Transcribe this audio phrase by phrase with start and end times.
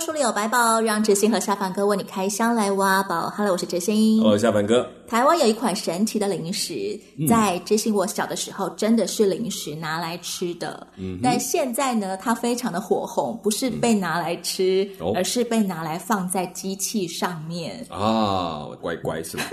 [0.00, 3.28] 书里有百宝，让哲欣和下凡哥为你开箱来挖宝。
[3.30, 4.22] Hello，我是哲欣。
[4.22, 4.88] 哦，下凡哥。
[5.08, 10.86] 台湾有一款神奇的零食，嗯、在哲欣我小的时候真的是零食拿来吃的。
[10.96, 17.84] 嗯，但现在呢，它非常的火红，不是被拿来吃，嗯、而是被拿来放在机器上面。
[17.90, 19.44] 哦、啊，乖乖是吧？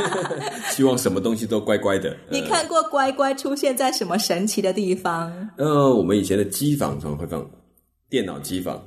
[0.72, 2.16] 希望什么东西都乖乖的。
[2.30, 5.30] 你看过乖乖出现在什么神奇的地方？
[5.58, 7.44] 呃，我们以前的机房常常会放
[8.08, 8.82] 电脑机房。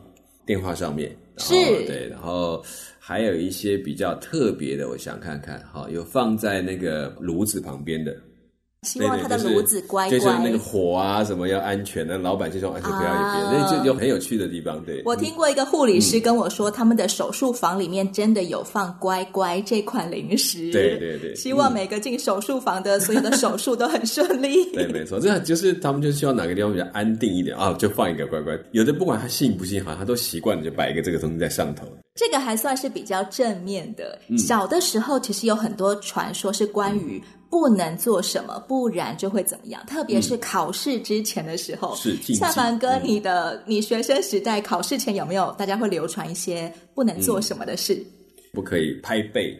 [0.47, 1.53] 电话上面是，
[1.85, 2.63] 对，然后
[2.97, 8.15] 还有一些比较特别的，我想看看，哈，有放在那个炉子旁边的。
[8.87, 14.81] 希望他的炉子乖乖，就是那个火啊什么要安全，那老板就说安全不要有别人，那就有很有趣的地方。
[14.85, 20.71] 对，我听过一个护理师跟我说，他们的手术房里面真的有放乖乖这款零食。
[20.71, 24.63] 对对对，希望每个进手术房的所有的手术都很顺利。
[24.71, 28.57] 对，没错，这就是他们就希望哪个地方比较安定一点啊，就放一个乖乖。
[28.71, 31.85] 有的不管他信不信，好像他都习惯了就摆一个这个东西在上头。
[32.15, 34.17] 这个还算是比较正面的。
[34.37, 37.21] 小的时候其实有很多传说是关于。
[37.49, 39.81] 不能做什么，不然就会怎么样。
[39.85, 47.93] 特别是考试之前的时候，是下凡哥，你的、嗯、你学生时代考试前有没有大家会流传一些不能做什么的事？
[47.95, 48.05] 嗯、
[48.53, 49.57] 不可以拍背，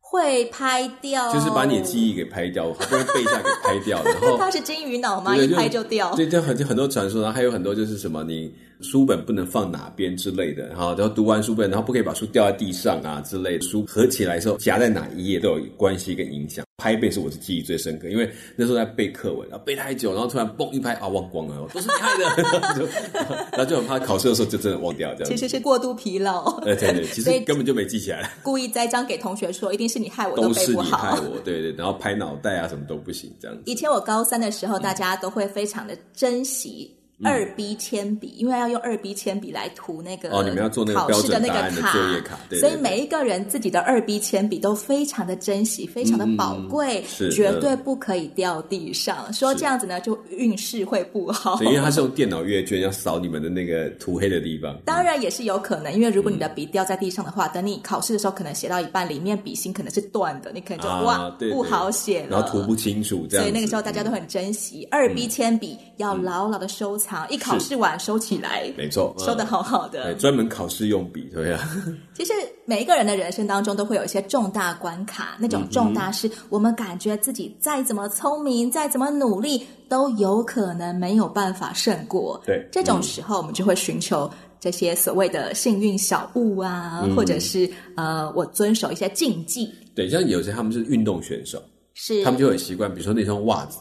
[0.00, 5.36] 会拍掉，就是把你的记忆给拍掉，好不容易背下给拍掉， 然后他是金鱼脑吗？
[5.36, 6.14] 一拍就掉。
[6.14, 8.52] 对，就很很多传说，然后还有很多就是什么你。
[8.82, 13.60] 书本不能放哪边之类的，然后然后读完书本，然后不可以把书掉在地上啊之类的。
[13.60, 16.64] 书合起来的时候夹在哪一页都有关系跟影响。
[16.80, 22.88] 拍背是我的记忆最深刻，因为那时候在背课文，然后背太久，然后突然嘣一拍啊忘光了，都是你害的，
[23.52, 25.30] 然后就很怕考试的时候就真的忘掉这样。
[25.30, 26.50] 其实是过度疲劳。
[26.64, 28.32] 对对对，其实根本就没记起来。
[28.42, 33.62] 故意栽赃给同学说，一定是你害我都，都是你害我，对对，然后拍脑袋啊什么都不行这样子。
[33.66, 36.90] 以前我高三的时候，大家都会非常的珍惜。
[37.22, 49.30] 二 B 铅笔，因为要用二 B 铅笔来涂那个哦，你们要做那个考试的那个卡，作业卡，所以每一个人自己的二 B 铅笔都非常的珍惜，非常的宝贵，是绝对不可以掉地上。
[49.32, 51.56] 说这样子呢，就运势会不好。
[51.56, 54.78] 对，因为它是用电脑阅卷要扫你们的那个涂黑的地方。
[54.86, 63.44] 当然也是有可能，因为如果你的笔掉在地上的话，等你考试的时候，可能写到一半，里面笔芯可能是断的，你可能就哇不好写了，然后涂不清楚这样。
[63.44, 67.09] 所以那个时候大家都很珍惜二 B 铅笔，要牢牢的收藏。
[67.28, 70.14] 一考试完收起来，没错，收的好好的。
[70.14, 71.58] 专门考试用笔，对呀。
[72.14, 72.32] 其实
[72.64, 82.40] 每一个人的人生当中都会有一些重大关卡，那种重大是我们感觉自己再怎么聪明，再怎么努力，都有可能没有办法胜过。
[82.44, 89.72] 对，这种时候我们就会寻求这些所谓的幸运小物啊，或者是呃，我遵守一些禁忌。
[89.94, 91.62] 对，像有些他们是运动选手，
[91.94, 93.78] 是他们就很习惯，比如说那双袜子。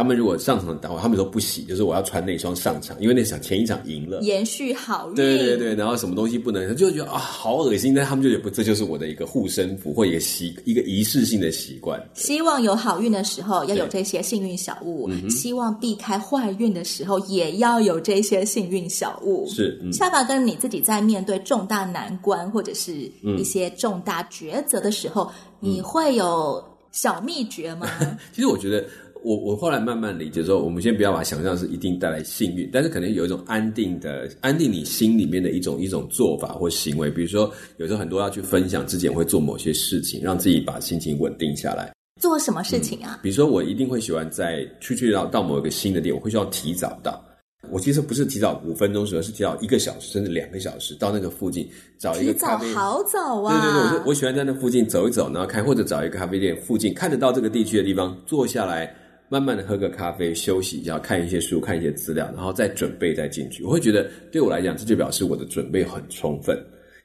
[0.00, 5.14] 他们如果上场的话，他们都不洗，就是我要穿那双上场，因为那场前一场赢了，延续好运。
[5.14, 12.02] 对对对，然后什么东西不能，就觉得啊好恶心，但他们就觉得不，这就是我的一个护身符或一个习一个仪式性的习惯。
[12.14, 19.46] 希望有好运的时候要有这些幸运小物，嗯、希望避开坏运的时候也要有这些幸运小物。
[19.50, 22.94] 是，嗯、下巴跟你自己在面对重大难关或者是
[23.36, 25.30] 一些重大抉择的时候，
[25.60, 27.86] 嗯、你会有小秘诀吗？
[28.32, 28.82] 其实我觉得。
[29.22, 37.10] 我我后来慢慢理解说，我们先不要把想象是一定带来幸运，但是可能有一种安定的、安定你心里面的一种一种做法或行为。
[37.10, 41.92] 比如说，有时候很多要去分享之前会做某些事情，让自己把心情稳定下来。
[42.20, 43.18] 做什么事情啊？
[43.18, 47.22] 嗯，比如说，我一定会喜欢在出去到到某一个新的店，我会需要提早到。
[47.70, 52.66] 我其实不是提早五分钟时，而是提早一个小时甚至两个小时到那个附近找一个咖啡。
[52.66, 53.60] 提早好早啊！
[53.62, 58.94] 对对对，我我喜欢在那附近走一走，然后看或者找一个咖啡店附近看得到这个地区的地方坐下来。
[59.30, 63.62] 慢慢的喝个咖啡，休息一下，看一些书，看一些资料，然后再准备再进去。
[63.62, 66.58] 我会觉得，对我来讲，这就表示我的准备很充分，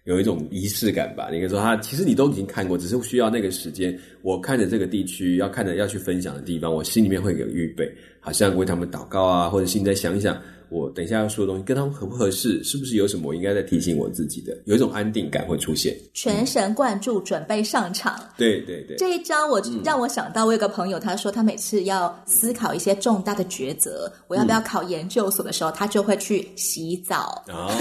[0.05, 1.29] 有一种仪式感吧。
[1.31, 3.95] 你可以说，他其实你都已经看过，只是需要那个时间。
[4.23, 7.87] 我看着这个地区，要看着要去分享的地方，我心里面会有预备，
[8.19, 10.35] 好像为他们祷告啊，或者现在想一想。
[10.75, 14.53] 我等一下要说的东西跟他们合不合适，是不是有什么我应该在提醒我自己的？
[14.65, 18.19] 有一种安定感会出现，全神贯注，准备上场。
[18.37, 27.41] 对对对，这一招我让我想到，我有个朋友，他说他每次要思考一些重大的抉择，我要不要考研究所的时候，他就会去洗澡。
[27.47, 27.71] 哦，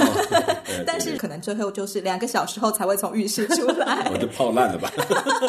[0.86, 4.92] 但是可能最后就是两个小时后才会从浴室出来， 我就泡烂了吧？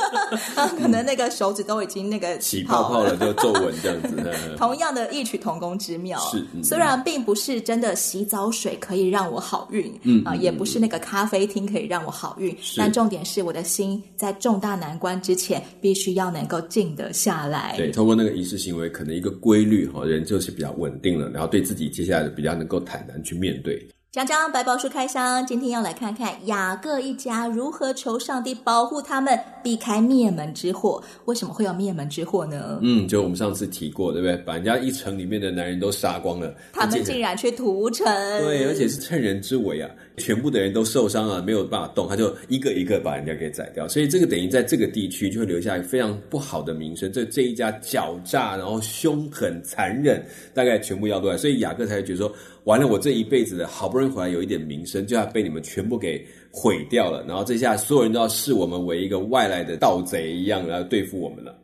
[0.79, 4.15] 可能那个手指都已经那个起泡泡了，就皱纹这样子。
[4.57, 17.75] 同样的异曲同工之妙，是虽然并不是真的洗澡水可以让我好运，嗯啊，也不是那个咖啡厅可以让我好运，但重点是我的心在重大难关之前，必须要能够静得下来。
[17.77, 23.85] 对，通过那个仪式行为，可能一个规律哈，人就是比较稳定了，然后对自己接下来比较能够坦然去面对。
[24.15, 31.03] 讲讲百宝书开箱，今天要来看看雅各一家如何求上帝保护他们，避开灭门之祸。
[31.25, 32.79] 为什么会有灭门之祸呢？
[32.81, 34.37] 嗯，就我们上次提过，对不对？
[34.37, 38.05] 把人家一城里面的男人都杀光了，他们竟然去屠城。
[38.39, 39.91] 对，而且是趁人之危啊！
[40.17, 43.87] 全部的人都受伤了，没有办法动，他就一个一个把人家给宰掉。
[43.87, 47.11] 所以这个等于在这个地区就会留下非常不好的名声。
[47.11, 50.23] 这这一家狡诈，然后凶狠残忍，
[50.53, 51.37] 大概全部要出来。
[51.37, 52.33] 所以雅各才会觉得说。
[52.65, 57.23] 完了，我这一辈子的好不容易回来有一点名声，就要被你们全部给毁掉了。
[57.27, 61.55] 然后这下所有人都要视我们为一个外来的盗贼一样来对付我们了。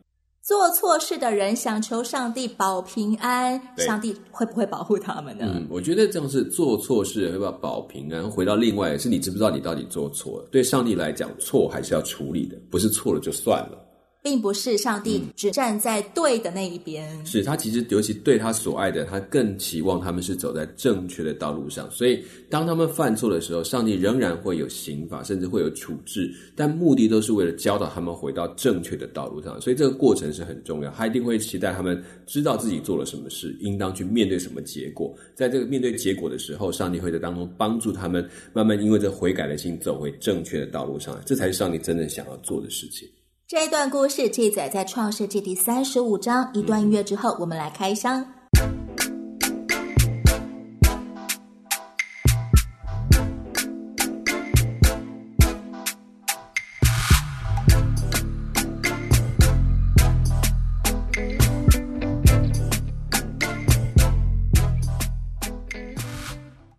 [0.44, 5.44] 做错事的人想求上帝保平安，上帝会不会保护他们呢？
[5.48, 8.28] 嗯，我觉得这样是做错事会不会保平安。
[8.28, 10.48] 回到另外是你知不知道你到底做错了？
[10.50, 13.78] 对上帝来讲，错还是要处理的，不是错了就算了。
[14.22, 21.90] 并不是上帝只站在对的那一边，嗯、是他其实尤其对他所爱的，他更期望他们是走在正确的道路上。
[21.90, 29.60] 所以当他们犯错的时候，上帝仍然会有刑罚，甚至会有处置，但目的都是为了教导他们回到正确的道路上。
[29.60, 35.12] 所以这个过程是很重要，他一定会期待他们知道自己做了什么事，应当去面对什么结果。
[35.34, 41.20] 在这个面对结果的时候，上帝会在当中帮助他们，慢慢因为这悔改的心走回正确的道路上来。
[41.26, 43.08] 这才是上帝真正想要做的事情。
[43.52, 46.50] 这一段故事记载在创世纪第三十五章。
[46.54, 48.26] 一段音乐之后，我们来开箱。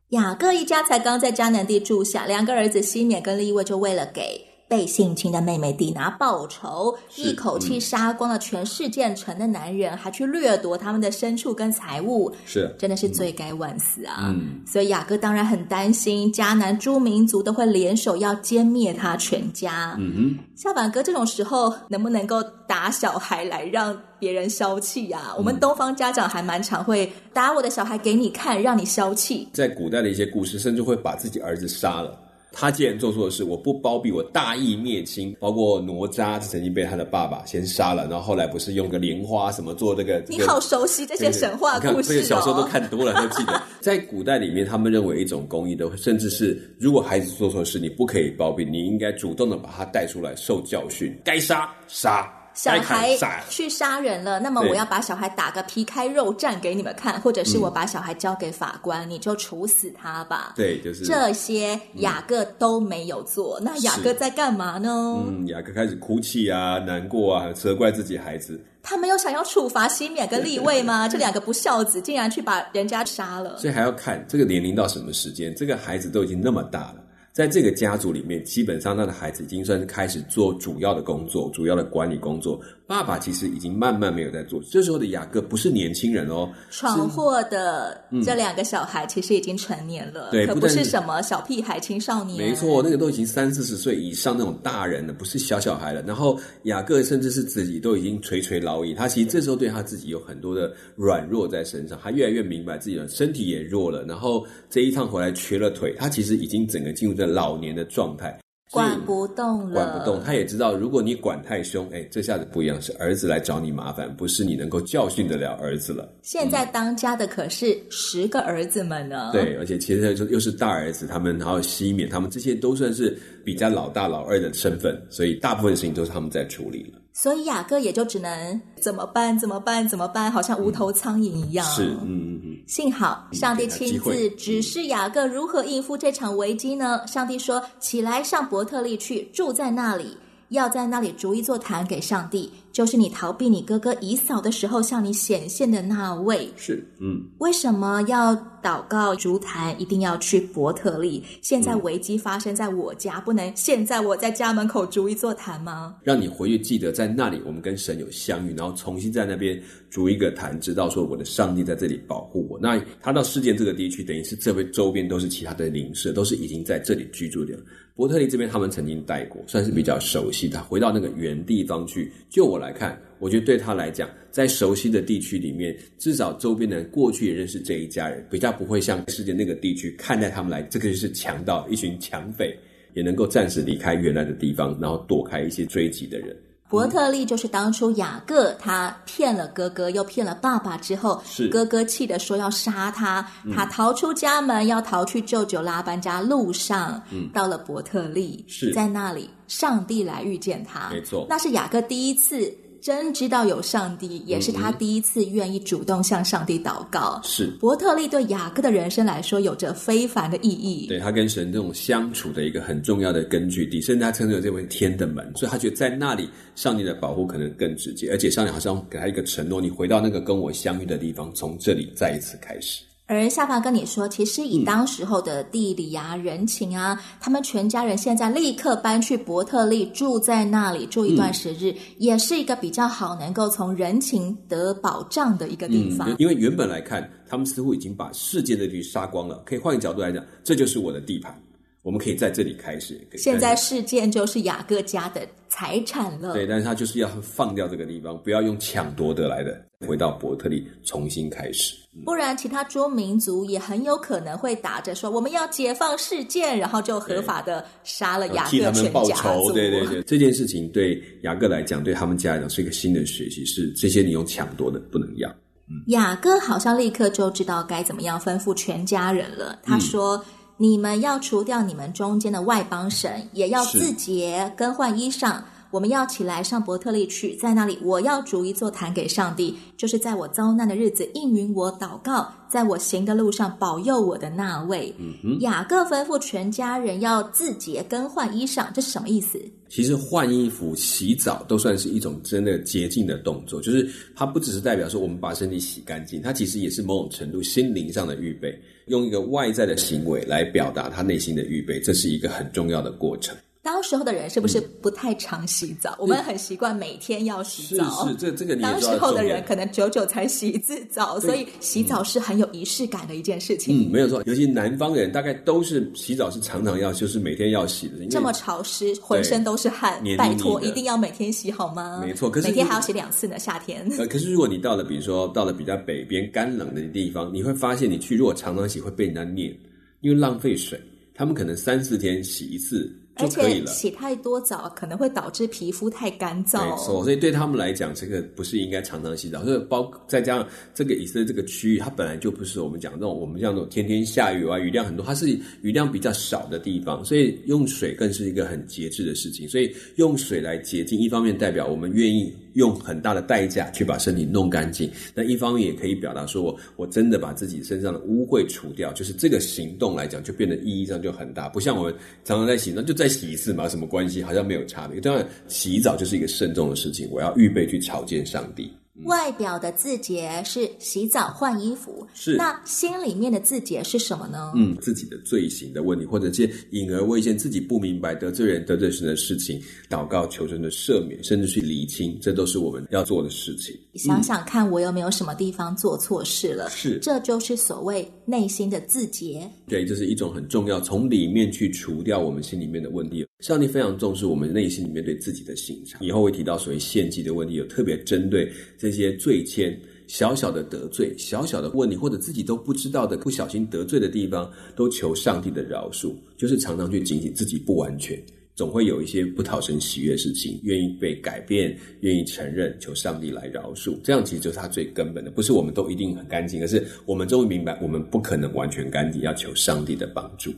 [0.10, 4.53] 雅各一家才刚在迦南地住下，两个儿子西缅跟利未就为了给。
[4.74, 14.34] 被性侵的妹妹底拿报仇，一口气杀光了全世界城的男人，还去掠夺他们的牲畜跟财物，是真的是罪该万死啊！
[14.36, 19.96] 嗯，所以雅各当然很担心，迦南诸民族都会联手要歼灭他全家。
[20.00, 25.30] 嗯哼，下板哥这种时候能不能够打小孩来让别人消气呀、啊？
[25.34, 29.48] 嗯、我们东方家长还蛮常会打我的小孩给你看，让你消气。
[29.54, 32.20] 在古代的一些故事，甚至会把自己儿子杀了。
[32.54, 35.36] 他既然做错事，我不包庇，我大义灭亲。
[35.40, 40.24] 包括哪吒曾经被他的爸爸先杀了，然后后来不是用个莲花什么做这个？
[40.30, 43.62] 你好熟悉这些神话故事看，这个小时候都看多了，都记得。
[43.82, 52.32] 在古代里面，他们认为一种公义的，甚至是如果孩子做错事，你不可以包庇，你应该主动的把他带出来受教训，该杀杀。
[52.54, 53.18] 小孩
[53.50, 60.54] 去杀人了，那么我要把小孩打个皮开肉绽给你们看，或者是我把小孩交给法官，嗯、你就处死他吧。
[60.56, 63.60] 对，就是这些雅各都没有做。
[63.60, 65.24] 嗯、那雅各在干嘛呢？
[65.28, 68.64] 嗯，雅各开始哭泣啊，难过啊，责怪自己孩子。
[68.84, 71.08] 他没有想要处罚西缅跟立位吗？
[71.10, 73.58] 这两个不孝子竟然去把人家杀了。
[73.58, 76.96] 所以还要看这个年龄到什么时间，这个孩子都已经那么大了。
[77.34, 82.62] 在这个家族里面，基本上他的孩子已经算是开始做主要的工作，主要的管理工作。
[82.86, 84.62] 爸爸其实已经慢慢没有在做。
[84.70, 92.38] 这时候的雅各不是年轻人哦，闯祸的这两个小孩其实已经成年了，对、嗯，可不是什么小屁孩、青少年。
[92.38, 96.04] 没错，那个都已经三四十岁以上那种大人了，不是小小孩了。
[96.04, 104.04] 然后雅各甚至是自己都已经垂垂老矣，他其实这时候对他自己有很多的软弱在身上，他越来越明白自己的身体也弱了。
[104.04, 108.38] 然后这一趟回来瘸了腿，他其实已经整个进入这老年的状态。
[108.72, 110.24] 管不动了，管不动。
[110.24, 116.12] 他也知道，如果你管太凶，哎，这下子不一样，是儿子来找你麻烦，不是你能够教训得了儿子了。
[116.24, 119.30] 现在当家的可是十个儿子们呢。
[119.32, 123.16] 嗯、对，而且其实又是大儿子，他们还有西缅，他们这些都算是
[123.46, 127.00] 比较老大老二的身份，所以大部分事情都是他们在处理了。
[127.14, 129.38] 所以雅各也就只能怎么办？
[129.38, 129.88] 怎么办？
[129.88, 130.32] 怎么办？
[130.32, 131.64] 好像无头苍蝇一样。
[131.64, 132.53] 嗯、是，嗯嗯嗯。
[132.66, 137.06] 幸好上帝亲自指示雅各如何应付这场危机呢？
[137.06, 140.18] 上帝说：“起来，上伯特利去，住在那里，
[140.50, 146.50] 要在那里逐一座坛给上帝，就是你逃避你哥哥以扫的时候向你显现的那位。
[146.58, 149.80] 是，嗯，为什么要祷告烛坛？
[149.80, 151.24] 一定要去伯特利？
[151.42, 155.96] 现在危机发生在我家，嗯、不能现在我在家门口筑一座坛吗？
[156.02, 159.62] 让你回去记得在那里，我们跟神有相遇，然后重新在那边
[159.92, 162.58] 筑一个坛，知道说我的上帝在这里保护我。
[162.60, 167.56] 那他到事件这个地区，等于是这边周边都是其他的邻舍，都是已经在这里居住的。
[167.96, 170.64] 伯特利这边他们曾经待过，算是比较熟悉的。
[170.64, 182.58] 回到那个原地方去，就我来看，我觉得对他来讲，在熟悉的地区里面，至少周边的人过去也认识这一家人，比较不会像世界那个地区看待他们来，这个就是强盗，一群强匪，
[182.94, 186.36] 也能够暂时离开原来的地方，然后躲开一些追击的人。
[186.70, 191.48] 伯特利就是当初雅各他骗了哥哥，又骗了爸爸之后，是。
[191.48, 198.74] 哥哥气得说要杀他，他逃出家门，要逃去舅舅拉班家路上，嗯，到了伯特利，是。
[198.74, 202.52] 在那里，上帝来遇见他，没错，那是雅各第一次。
[202.84, 207.18] 真知道有上帝，也是他第一次愿意主动向上帝祷告。
[207.24, 210.88] 是伯特利对雅各的人生来说有着非凡的意义。
[210.88, 222.84] 对，他跟神这种相处的一个很重要的根据地，甚至他称之为这为天的门，所以他觉得在那里上帝的保护可能更直接，而且上帝好像给他一个承诺：你回到那个跟我相遇的地方，从这里再一次开始。
[223.06, 236.10] 而夏凡跟你说，其实以当时候的地理啊、嗯、人情啊，他们全家人现在立刻搬去伯特利，住在那里住一段时日，嗯、也是一个比较好能够从人情得保障的一个地方。
[236.10, 241.38] 嗯、因为原本来看，他们似乎已经把世界的地杀光了，可以换个角度来讲，这就是我的地盘。
[241.84, 243.00] 我们可以在这里开始。
[243.18, 246.34] 现在事件就是雅各家的财产了。
[246.34, 251.76] 对，但是他就是要放掉这个地方，不要用抢夺得来的，回到伯特利重新开始。
[252.06, 258.72] 不然，其他诸民族也很有可能会打着说我们要解放事件，然后就合法的杀了雅各全家。
[258.72, 259.52] 替他们报仇。
[259.52, 265.30] 对对对，这件事情对雅各来讲，对他们家来讲是一个新的学习，是这些你用抢夺的不能要。
[265.68, 269.60] 嗯，雅各好像立刻就知道该怎么样吩咐全家人了。
[269.62, 270.16] 他说。
[270.16, 270.24] 嗯
[270.58, 275.42] 你们要除掉你们中间的外邦神，也要自洁，更换衣裳。
[275.74, 284.94] 我们要起来上伯特利去，在那里我要筑一座坛给上帝，就是在我遭难的日子应允我祷告，在我行的路上保佑我的那位。
[285.00, 289.42] 嗯哼，雅各吩咐全家人要自洁，更换衣裳，这是什么意思？
[289.68, 303.36] 其实换衣服、洗澡都算是一种真的洁净的动作，就是它不只是代表说我们把身体洗干净，它其实也是某种程度心灵上的预备，用一个外在的行为来表达他内心的预备，这是一个很重要的过程。
[303.64, 305.92] 当时候的人是不是不太常洗澡？
[305.92, 308.06] 嗯、我们很习惯每天要洗澡。
[308.06, 313.88] 是是，这这个你当时候的人可能久久才洗一次澡，所以洗澡是很有仪式感的一件事情。
[313.88, 318.06] 嗯，没有错，尤其南方人大概都是洗澡是常常要，就是每天要洗的。
[318.08, 322.02] 这么潮湿，浑身都是汗，拜托，一定要每天洗好吗？
[322.06, 323.40] 没错，可是每天还要洗两次呢。
[323.40, 323.88] 夏天。
[323.98, 329.58] 呃，可是如果你到了，比如说到了比较北边干冷的地方，你会发现你去如果常常洗会被人家念，
[330.02, 330.78] 因为浪费水。
[331.16, 332.92] 他们可能三四天洗一次。
[333.16, 336.66] 而且洗太多澡可能会导致皮肤太干燥。
[336.68, 339.44] 没错，所以对他们来讲，这个不是应该常常洗澡。
[339.44, 345.28] 所以包再加上这个以色列这个区域，它本来就不是我们讲那种我们像那种天天下雨啊，雨量很多，它是
[345.62, 349.48] 雨量比较少的地方，所以用水更是一个很节制的事情。
[349.48, 361.94] 所以用水来洁净，一方面代表我们愿意用很大的代价去把身体弄干净，那一方面也可以表达说我我真的把自己身上的污秽除掉，就是这个行动来讲就变得意义上就很大，不像我们
[362.24, 362.94] 常常在洗，那就。
[362.94, 363.64] 再洗一次嘛？
[363.64, 364.22] 有什么关系？
[364.22, 365.02] 好像没有差别。
[365.02, 367.10] 当然，洗澡就是一个慎重的事情。
[367.10, 368.72] 我要预备去朝见上帝。
[369.06, 372.36] 外表的字节是洗澡换衣服，是。
[372.36, 374.54] 那心里面的字节是什么呢？
[374.56, 379.60] 嗯，自己的罪行的问题，或者是隐而未现，自己不明白得罪人、得罪神的事情，
[379.90, 383.76] 祷告求神的赦免，甚至去理清，这都是我们要做的事情。
[383.96, 386.70] 想想看，我有没有什么地方做错事了？
[386.70, 389.50] 是，这就是所谓内心的字节。
[389.68, 393.26] 对，这是一种很重要，从里面去除掉我们心里面的问题。
[393.44, 396.00] 上帝非常重视我们内心里面对自己的省察。
[396.00, 406.14] 以后会提到所谓献祭的问题，有特别针对这些罪愆、小小的得罪、小小的问题，或者自己都不知道的不小心得罪的地方，都求上帝的饶恕。
[406.38, 408.18] 就是常常去警醒自己不完全，
[408.56, 414.00] 总会有一些不讨神喜悦的事情，愿意被改变，愿意承认，求上帝来饶恕。
[414.06, 420.54] 这样其实就是他最根本的，不是我们都一定很干净，而是我们终于明白，我们不可能完全干净，要求上帝的帮助。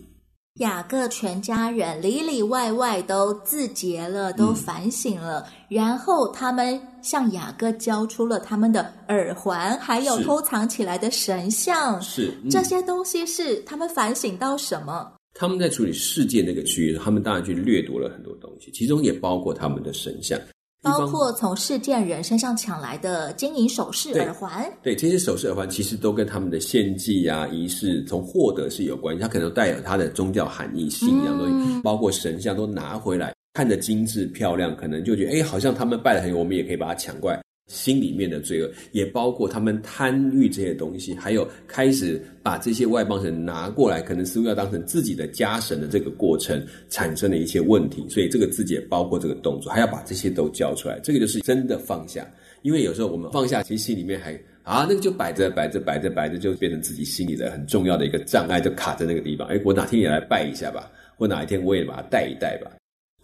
[0.60, 12.02] 雅各全家人里里外外都自洁了，都反省了，嗯、然后他们向雅各交出了他们的耳环，还有偷藏起来的神像。
[12.02, 15.12] 是、嗯、这些东西是他们反省到什么？
[15.38, 20.40] 他们在处理世界那个区域，他们当然去掠夺了很多东西，其中也包括他们的神像。
[20.86, 37.42] 包括从事件人身上抢来的金银首饰、耳环，对，这些首饰、耳环其实都跟他们的献祭啊、仪式从获得是有关系，它可能带有它的宗教含义、信仰东西，嗯、包括神像都拿回来，看着精致漂亮，可能就觉得哎，好像他们拜的很，我们也可以把它抢过来。
[37.68, 48.06] 心里面的罪恶，也包括他们贪欲这些东西，还有开始把这些外邦神拿过来，可能似乎要当成自己的家神的这个过程，产生的一些问题。
[48.08, 51.00] 所以这个自己也包括这个动作，还要把这些都交出来。
[51.00, 52.30] 这个就是真的放下，
[52.62, 59.48] 因为有时候我们放下，其实心里面还啊，那个就摆着摆着摆着摆着，就变成自己心里的很重要的一个障碍，就卡在那个地方。
[59.48, 62.70] 哎，我哪天也来拜一下吧，或哪一天我也把它带一带吧。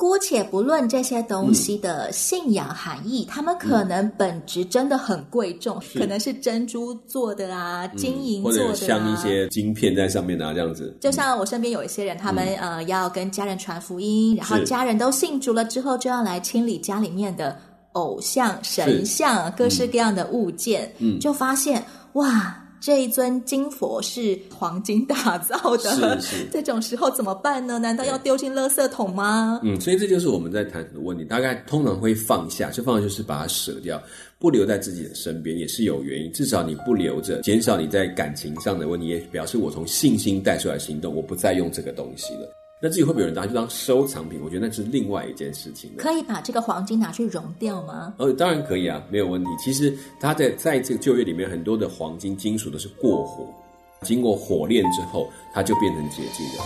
[0.01, 10.98] 姑且不论这些东西的信仰含义，他、嗯、们可能本质真的很贵重，可能是珍珠做的啊，嗯、金银做的、啊，或者像一些晶片在上面啊，这样子。
[11.00, 17.55] 就像我身边有一些人，他们、嗯、呃要跟家人传福音，然后家人都信主了之后，就要来清理家里面的
[17.91, 22.58] 偶像、神像、各式各样的物件，嗯，就发现哇。
[22.82, 27.78] 这一尊金佛是黄金打造的，是是，这种时候怎么办呢？
[27.78, 29.60] 难道要丢进垃圾桶吗？
[29.64, 31.24] 嗯，所以这就是我们在谈的问题。
[31.24, 34.02] 大概通常会放下，就放下就是把它舍掉，
[34.40, 36.32] 不留在自己的身边，也是有原因。
[36.34, 42.50] 至少你不留着，减少你在感情上的问题，也表示我从信心带出来行动，我不再用这个东西了。
[42.84, 44.42] 那至于会不会有人拿去当收藏品？
[44.44, 45.92] 我觉得那是另外一件事情。
[46.00, 48.12] 可以把这个黄金拿去熔掉吗？
[48.18, 49.50] 呃、哦，当然可以啊，没有问题。
[49.60, 53.46] 其实它在在这个旧约里面，很多的黄金金属都是过火，
[54.02, 56.64] 经过火炼之后，它就变成洁净的。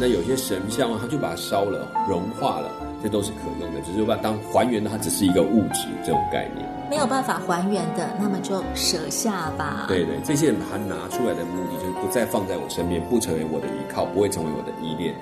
[0.00, 2.70] 那有些神像啊，它就把它烧了，融化了，
[3.02, 3.80] 这都是可用的。
[3.82, 6.66] 只是把它当还原的，它只是一个物质这种概念。
[6.88, 9.84] 没有办法还原的，那么就舍下吧。
[9.86, 15.14] 对对，这些人把它拿出来的目的，就是不再放在我身边，不成为我的依靠，不会成为我的依恋。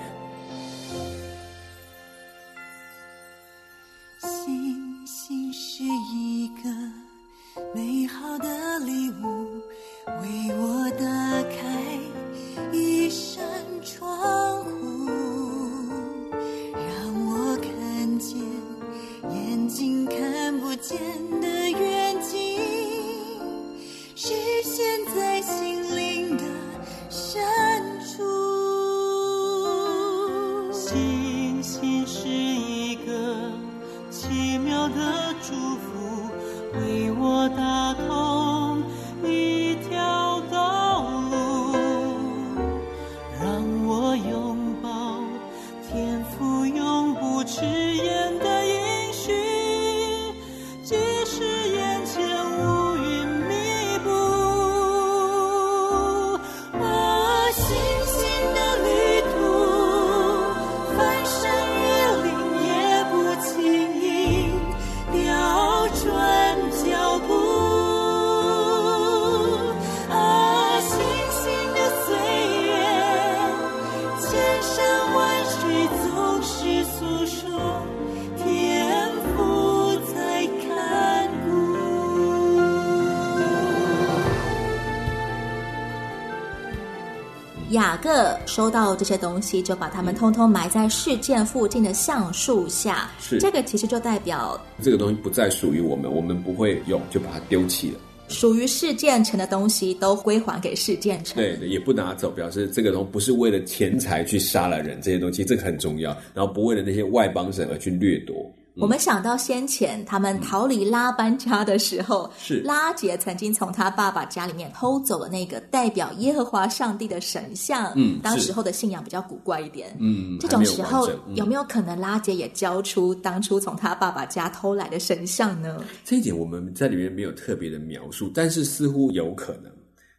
[87.87, 93.09] 雅各收到这些东西，就把它们通通埋在事件附近的橡树下。
[93.21, 98.01] 是，这个其实就代表这个东西不再属于我们，我们不会用，就把它丢弃了。
[98.27, 101.37] 属于事件城的东西都归还给事件城。
[101.37, 106.11] 对对，也不拿走，表示这个东西不是为了钱财去杀了人，这些东西这个很重要。
[106.35, 108.53] 然后不为了那些外邦人而去掠夺。
[108.79, 117.93] 我们想到先前他们逃离拉班家的时候，是拉杰曾经从他爸爸家里面偷走了那个代表耶和华上帝的神像。
[117.97, 119.97] 嗯，当时候的信仰比较古怪一点。
[119.99, 125.83] 嗯，这种时候有，有没有可能拉杰也交出当初从他爸爸家偷来的神像呢？
[126.05, 129.73] 这一点我们在里面没有特别的描述，但是似乎有可能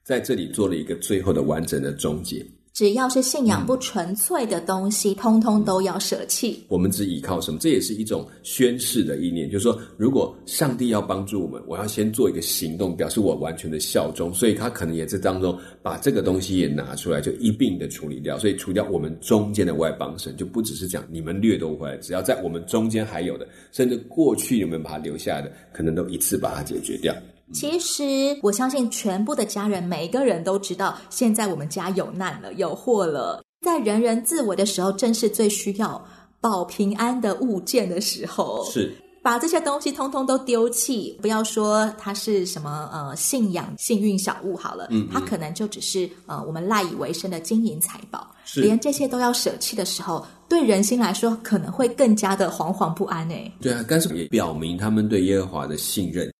[0.04, 2.44] 在这里做了一个最后的完整的终结。
[2.78, 6.64] 只要是信仰不纯粹的东西，嗯、通通都要舍弃。
[6.68, 7.58] 我们只依靠什么？
[7.60, 14.32] 这也是一种宣誓的意念，就是说，如果上帝要帮助我们，我要先做一个行动，表示我完全的效忠。
[14.32, 18.38] 所以他可能也在当中把这个东西也拿出来，就一并的处理掉。
[18.38, 27.12] 所以除掉我们中间的外邦神，就不只是讲你们掠夺回来，只要在我们中间还有的，甚至过去你们把它留下来的，可能都一次把它解决掉。
[27.54, 33.44] 其实，我相信全部的家人，每一个人都知道，现在我们家有难了，有祸了。
[33.66, 36.04] 在人人自危的时候，正是最需要
[36.40, 38.66] 保平安的物件的时候。
[38.72, 38.96] 是。
[39.24, 53.52] 把这些东西通通都丢弃，不要说它是什么呃信仰幸运小物好了，嗯，嗯，它可能就只是呃我们赖以为生的金银财宝，连这些都要舍弃的时候，对人心来说可能会更加的惶惶不安诶。
[53.60, 56.32] 对啊，但是也表明他们对耶和华的信任。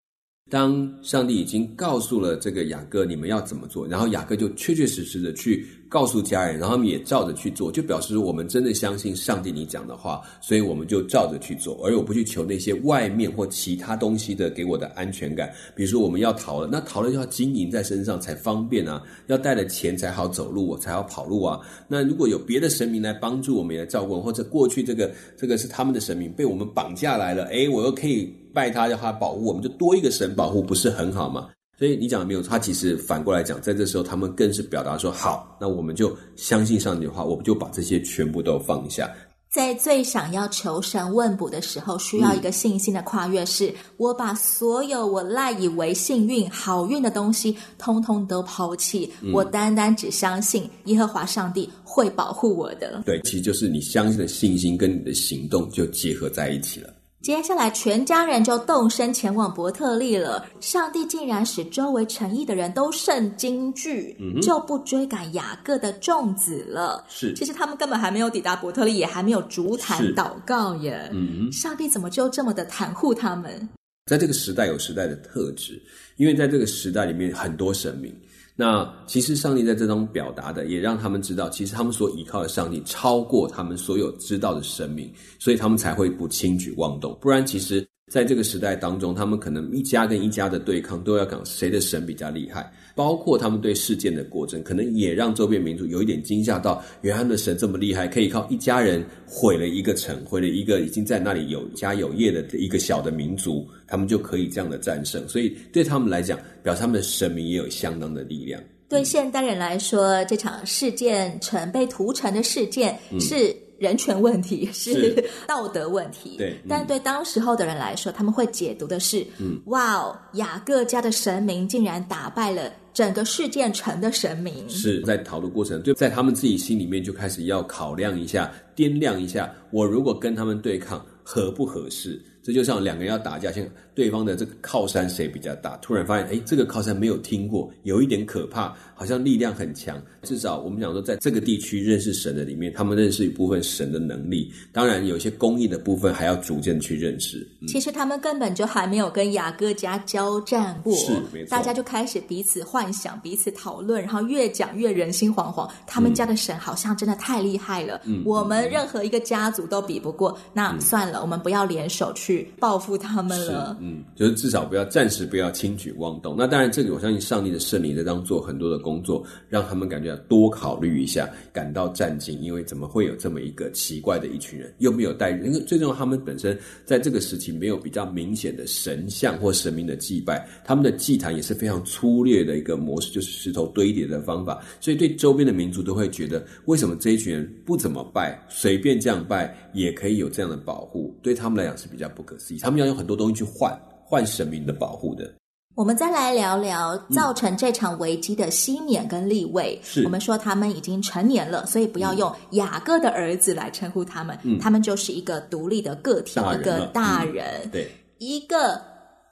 [0.50, 15.52] 当上帝已经告诉了这个雅各你们要怎么做，然后雅各就确确实实的去告诉家人，然后他们也照着去做，就表示我们真的相信上帝你讲的话，所以我们就照着去做，而我不去求那些外面或其他东西的给我的安全感。
[15.76, 21.60] 比如说我们要逃了，那逃了就要金银在身上才方便啊，要带了钱才好走路，我才好跑路啊。
[21.88, 28.34] 那如果有别的神明来帮助我们来照顾，或者过去这个这个是他们的神明被我们绑架来了，诶，我又可以。
[28.54, 31.48] 拜他，要他保护，我们就多一个神保护，不是很好吗？
[31.78, 39.08] 所以你讲的没有错，他其实反过来讲，在这时候他们更是表达说：好，那我们就相信上帝的话，我们就把这些全部都放下。
[39.50, 53.02] 在最想要求神问卜的时候，需要一个信心的跨越是，是、嗯、我把所有我赖以为幸运、好运的东西，通通都抛弃，嗯、我单单只相信耶和华上帝会保护我的。
[53.06, 56.94] 对，其实就是你相信的信心跟你的行动就结合在一起了。
[57.28, 60.48] 接下来，全家人就动身前往伯特利了。
[60.62, 67.04] 上帝竟然使周围诚意的人都甚惊惧，嗯、就不追赶雅各的众子了。
[67.10, 71.10] 是，其实他们根本还没有抵达伯特利，也还没有烛坛祷告耶。
[71.12, 73.68] 嗯，上帝怎么就这么的袒护他们？
[74.06, 75.78] 在这个时代有时代的特质，
[76.16, 78.16] 因为在这个时代里面很多神明。
[78.60, 87.16] 那其实上帝在这中表达的，也让他们知道，其实他们所依靠的上帝超过他们所有知道的神明，所以他们才会不轻举妄动。
[87.22, 92.74] 不然，其实在这个时代当中，他们可能一家跟一家的对抗，都要讲谁的神比较厉害。
[92.98, 105.26] 包括他们对事件的过程，可能也让周边民族有一点惊吓到，原来他们的神这么厉害，可以靠一家人毁了一个城，毁了一个已经在那里有家有业的一个小的民族，他们就可以这样的战胜。
[105.30, 108.60] 所以对他们来讲，表示他们的神明也有相当的力量。
[108.90, 116.38] 对现代人来说，这场事件城被屠城的事件是人权问题，是，道德问题。
[116.38, 122.72] 对，但对当时候的人来说，他们会解读的是：嗯，哇哦，雅各家的神明竟然打败了。
[122.94, 132.20] 整个事件城的神明是在讨论过程，就在他们自己心里面就开始要考量一下、掂量一下，我如果跟他们对抗合不合适？
[132.48, 133.62] 这就像两个人要打架，像
[133.94, 135.76] 对方的这个靠山谁比较大？
[135.82, 140.02] 突然发现，哎，这个靠山没有听过，有一点可怕，好像力量很强。
[140.24, 144.50] 至少我们讲说，在这个地区认识神的里面，他们认识一部分神的能力。
[144.72, 147.46] 当然，有些公益的部分还要逐渐去认识。
[147.60, 151.50] 嗯、其实他们根本就还没有跟雅各家交战过，是没错。
[151.50, 155.70] 大家就开始彼此幻想、彼此讨论，然后越讲越人心惶惶。
[155.86, 160.32] 他们家的神好像真的太厉害了，嗯、我们任何一个家族都比不过。
[160.32, 162.37] 嗯、那算了，我们不要联手去。
[162.60, 166.36] 报复他们了，嗯，就是至少不要暂时不要轻举妄动。
[166.38, 172.40] 那当然，这个我相信上帝的圣灵在当做很多的工作，让他们感觉要多考虑一下，感到战惊。
[172.42, 175.32] 因为怎么会有这么一个奇怪的一群人，又没有带？
[175.32, 184.62] 因为最重要，他们本身在这个时期没有比较明显的神像或神明的祭拜，他们的祭坛也是非常粗略的一个模式，就是石头堆叠的方法。
[184.80, 191.16] 所以对周边的民族都会觉得，为什么这一群人不怎么拜，随便这样拜也可以有这样的保护？
[191.22, 192.58] 对他们来讲是比较不可思议。
[192.58, 195.32] 他们要用很多东西去换换神明的保护的。
[195.76, 199.80] 我们再来聊聊造成这场危机的西缅跟利未。
[199.84, 207.46] 是、嗯，我们说他们已经成年了，所以不要用雅各的儿子来称呼他们，嗯、他们就是一个独立的个体，一个大人。
[207.66, 208.82] 嗯、对，一个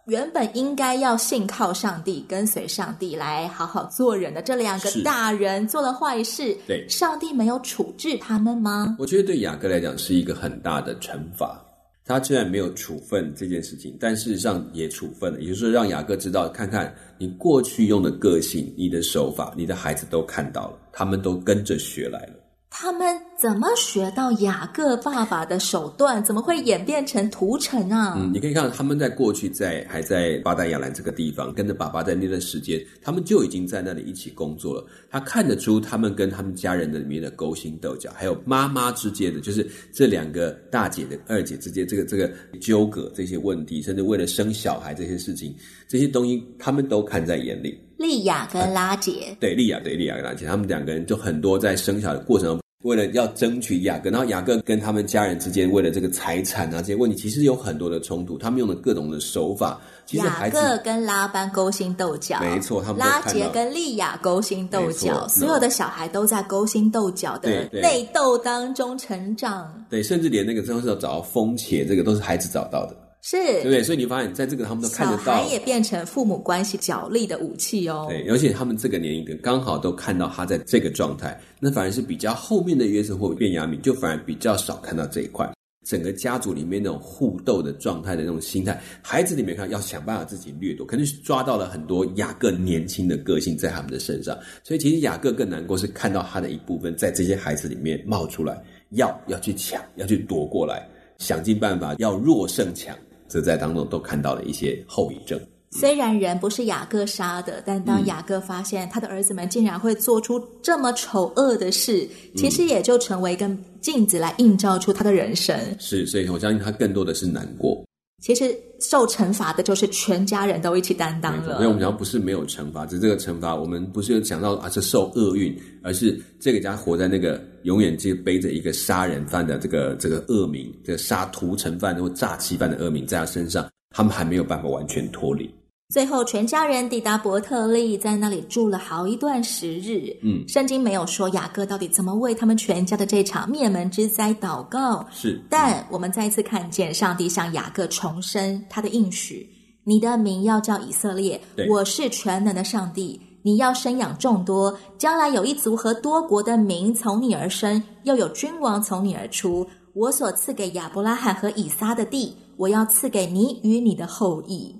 [0.05, 8.95] 原本应该要信靠上帝、跟随上帝来好好做人的这两个大人做了坏事，对，上帝没有处置他们吗？
[8.99, 11.59] 我觉得对雅各来讲是一个很大的惩罚。
[12.05, 22.34] 他虽然没有处分这件事情，但事实上也处分了，也就是说让雅各知道，看看你过去用的个性、你的手法，你的孩子都看到了，他们都跟着学来了。
[22.77, 26.21] 他们怎么学到雅各爸爸的手段？
[26.21, 28.15] 怎么会演变成屠城啊？
[28.17, 34.85] 嗯，你可以看到他们在过去在还在巴旦亚兰这个地方，跟着爸爸在那段时间，他们就已经在那里一起工作了。
[35.09, 45.55] 他看得出他们跟他们家人的里面的勾心斗角，还有妈妈之间的，就是这两个大姐的二姐之间这个这个纠葛这些问题，甚至为了生小孩这些事情，
[45.87, 47.79] 这些东西他们都看在眼里。
[47.97, 52.64] 利亚跟拉姐，啊、对利亚对利亚跟拉姐，他们两个人就很多在生小孩的过程中。
[52.85, 58.37] 为了要争取雅各，然后雅各跟他们家人之间为了这个财产啊这些问题，其实有很多的冲突。
[58.37, 69.83] 他们用的各种的手法，其实雅各跟拉班勾心斗角，没错，他们拉杰跟利亚勾心斗角，所有的小孩都在勾心斗角的内斗当中成长。
[69.89, 72.95] 对，甚至连那个最后是要找到风且，这个都是孩子找到的。
[73.27, 73.81] 是，对不对？
[73.81, 78.05] 所以你发现，在这个他们都看得到，小孩也变成父母关系角力的武器哦。
[78.07, 85.51] 对，而且他们这个年龄刚好都看到他在这个状态，那反而是比较后面的约瑟或便雅悯，就反而比较少看到这一块。
[85.87, 94.37] 整个家族里面那种互斗的状态的那种心态，孩子里面看要想办法自己掠夺，肯定是抓到了很多雅各年轻的个性在他们的身上。
[94.63, 98.59] 所以其实雅各更难过，是看到他的一部分在这些孩子里面冒出来，
[98.91, 102.95] 要要去抢，要去夺过来，想尽办法要弱胜强。
[103.35, 105.37] 这在当中都看到了一些后遗症。
[105.71, 113.45] 虽然人不是雅各杀的，但当雅各发现他的儿子们竟然会做出这么丑恶的事，嗯、其实也就成为一个
[113.81, 115.53] 镜子来映照出他的人生。
[115.77, 117.84] 是，所以我相信他更多的是难过。
[118.25, 121.57] 其实受惩罚的就是全家人都一起担当了。
[121.57, 135.47] 所以我们讲不是没有惩罚，只是这个惩罚我们不是有讲到啊是受厄运，而是这个家活在那个永远就背着一个杀人犯的这个这个恶名，这个杀屠城犯或诈欺犯的恶名在他身上，他们还没有办法完全脱离。
[135.93, 140.11] 最后，全家人抵达伯特利，在那里住了好一段时日。
[140.23, 145.05] 嗯，圣经没有说雅各到底怎么为他们全家的这场灭门之灾祷告。
[145.11, 149.47] 是，但我们再一次看见上帝向雅各重申他的应许：
[149.83, 153.21] 你的名要叫以色列，我是全能的上帝。
[153.43, 159.65] 你要生养众多，将来有一族和多国的民从你而生，又有君王从你而出。
[159.93, 164.75] 我所赐给亚伯拉罕和以撒的地，我要赐给你与你的后裔。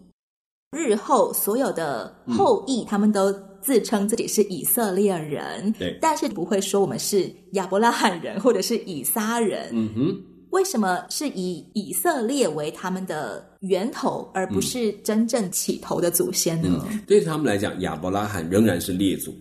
[0.76, 9.70] 日后所有的后裔，嗯、他们都自称自己是以色列人，对，但是不会说我们是亚伯拉罕人或者是以撒人。
[9.72, 16.86] 嗯哼，为什么是以以色列为他们的源头，而不是真正起头的祖先呢？
[16.92, 19.34] 嗯、对他们来讲，亚伯拉罕仍然是列祖，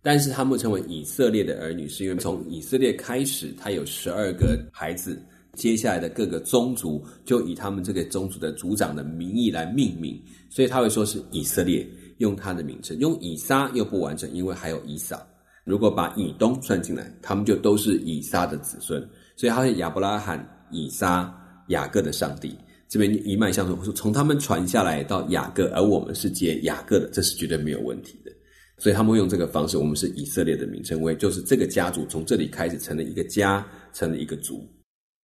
[0.00, 5.20] 但是他们称为以色列的儿女，是因为从以色列开始，他有十二个孩子。
[5.58, 11.84] 接下来的各个宗族就以他们这个宗族的族长的名义来命名，所以他会说是以色列，
[12.18, 12.96] 用他的名称。
[12.98, 15.20] 用以撒又不完整，因为还有以扫。
[15.64, 19.06] 如果把以东算进来，他们就都是以撒的子孙。
[19.36, 21.30] 所以他是亚伯拉罕、以撒、
[21.68, 22.56] 雅各的上帝。
[22.88, 28.32] 这边一脉相承，说从他们传下来到雅各，而我们是接雅各的，这是绝对没有问题的。
[28.78, 34.66] 所以他们会用这个方式，我们是以色列的名称为，就是这个家族从这里开始成了一个家，成了一个族。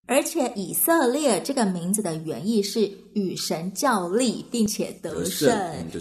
[0.06, 5.50] 而且以色列这个名字的原意是与神较力，并且得胜，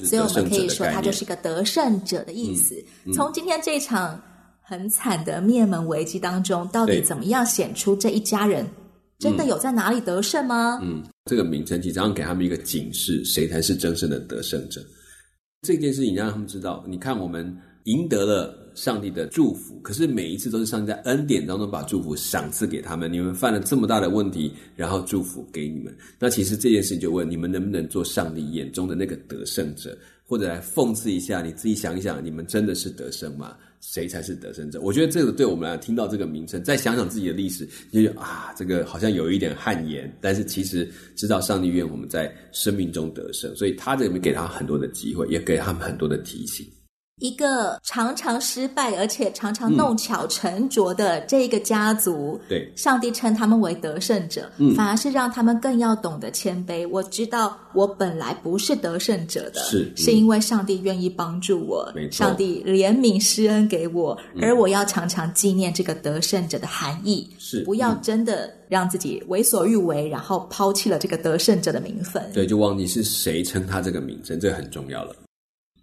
[0.05, 2.75] 所以我们可以说它就是一个得胜者的意思。
[3.05, 4.21] 嗯嗯、从今天这场
[4.61, 8.67] 很惨的灭门危机当中，到底怎么样显出这一家人
[9.19, 10.79] 真的有在哪里得胜吗？
[10.81, 14.81] 嗯，这个名称其实要给他们一个警示：谁才是真正的得胜者？
[15.61, 18.53] 这件事情让他们知道，你看我们赢得了。
[18.75, 23.11] 上帝的祝福，可是每一次都是上帝在恩典当中把祝福赏赐给他们。
[23.11, 25.95] 你们犯了这么大的问题，然后祝福给你们。
[26.19, 33.55] 那其实这件事情就问你们能不能做上帝眼中的那个得胜者，或者来讽刺一下，你自己想一想，你们真的是得胜吗？
[33.81, 34.79] 谁才是得胜者？
[34.79, 40.09] 我觉得这个对我们来听到这个名称，再想想自己的历史，就觉得啊，这个好像有一点汗颜。
[40.21, 46.65] 但是其实知道上帝愿我们在生命中得胜，所以他这里面给他很多的机会，也给他们很多的提醒。
[47.19, 56.87] 一个常常失败，而且常常弄巧成拙的这一个家族，嗯、对，上帝称他们为得胜者，嗯，反而是让他们更要懂得谦卑。
[56.89, 75.15] 我知道我本来不是得胜者的，是、嗯、是因为上帝愿意帮助我，没错，上帝怜悯施恩给我，而我要常常纪念这个得胜者的含义，是不要真的让自己为所欲为，然后抛弃了这个得胜者的名分，对，就忘记是谁称他这个名称，这个很重要了。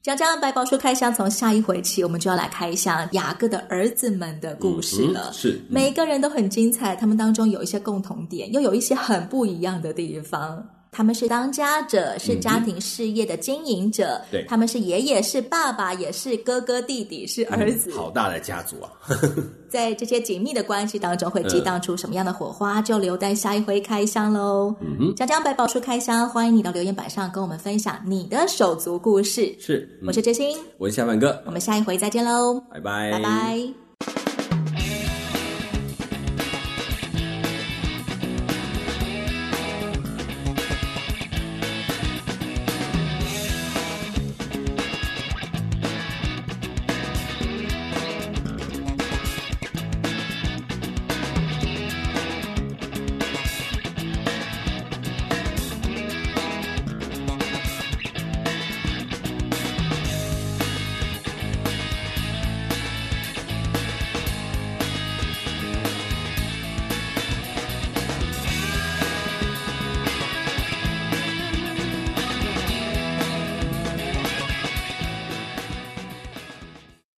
[0.02, 5.28] 讲讲白宝书开箱，从下一回起，我们就要来开箱雅各的儿子们的故事了。
[5.28, 10.66] 嗯、是、嗯、每个人都很精彩，他们当中有一些共同点，又有一些很不一样的地方。
[10.92, 14.20] 他们是当家者，是家庭事业的经营者。
[14.24, 17.90] 嗯、对，他们是爷爷，是爸爸，也是哥哥弟弟，是儿子。
[17.92, 18.90] 嗯、好大的家族啊！
[19.70, 22.80] 在这些紧密的关系当中，会激荡出什么样的火花？
[22.80, 24.74] 嗯、就留待下一回开箱喽。
[24.80, 29.54] 嗯哼，讲讲百宝书开箱，欢迎你到留言板上跟我们分享你的手足故事。
[29.60, 33.89] 是，嗯、我是哲欣，我是夏凡哥，我们下一回再见喽，拜拜，拜拜。